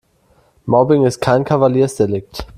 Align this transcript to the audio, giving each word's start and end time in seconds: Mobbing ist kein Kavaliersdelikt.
Mobbing 0.65 1.05
ist 1.05 1.19
kein 1.21 1.43
Kavaliersdelikt. 1.43 2.47